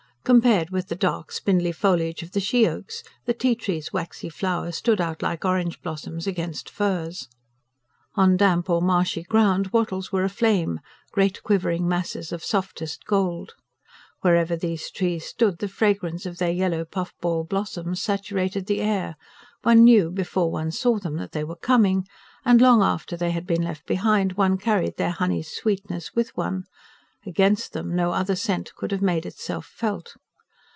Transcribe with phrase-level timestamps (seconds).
[0.23, 4.75] Compared with the dark, spindly foliage of the she oaks, the ti trees' waxy flowers
[4.75, 7.27] stood out like orange blossoms against firs.
[8.13, 10.79] On damp or marshy ground wattles were aflame:
[11.11, 13.55] great quivering masses of softest gold.
[14.21, 19.15] Wherever these trees stood, the fragrance of their yellow puff ball blossoms saturated the air;
[19.63, 22.05] one knew, before one saw them, that they were coming,
[22.45, 26.65] and long after they had been left behind one carried their honeyed sweetness with one;
[27.23, 30.15] against them, no other scent could have made itself felt.